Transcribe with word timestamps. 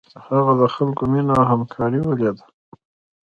هغه 0.27 0.53
د 0.61 0.63
خلکو 0.75 1.03
مینه 1.11 1.33
او 1.39 1.45
همکاري 1.51 1.99
ولیده. 2.03 2.45